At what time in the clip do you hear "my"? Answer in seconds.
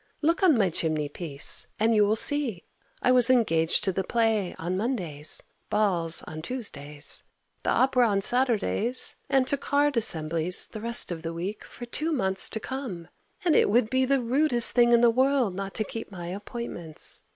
0.57-0.71, 16.09-16.29